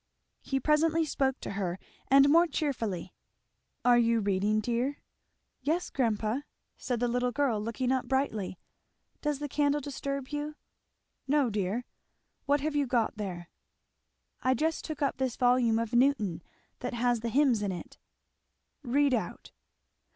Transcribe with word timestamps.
He 0.41 0.59
presently 0.59 1.05
spoke 1.05 1.39
to 1.41 1.51
her, 1.51 1.77
and 2.07 2.27
more 2.27 2.47
cheerfully. 2.47 3.13
"Are 3.85 3.99
you 3.99 4.19
reading, 4.19 4.59
dear?" 4.59 4.97
"Yes, 5.61 5.91
grandpa!" 5.91 6.39
said 6.75 6.99
the 6.99 7.07
little 7.07 7.31
girl 7.31 7.61
looking 7.61 7.91
up 7.91 8.07
brightly. 8.07 8.57
"Does 9.21 9.37
the 9.37 9.47
candle 9.47 9.79
disturb 9.79 10.29
you?" 10.29 10.55
"No, 11.27 11.51
dear! 11.51 11.85
What 12.47 12.61
have 12.61 12.75
you 12.75 12.87
got 12.87 13.17
there?" 13.17 13.51
"I 14.41 14.55
just 14.55 14.83
took 14.83 15.03
up 15.03 15.17
this 15.17 15.35
volume 15.35 15.77
of 15.77 15.93
Newton 15.93 16.41
that 16.79 16.95
has 16.95 17.19
the 17.19 17.29
hymns 17.29 17.61
in 17.61 17.71
it." 17.71 17.99
"Read 18.81 19.13
out." 19.13 19.51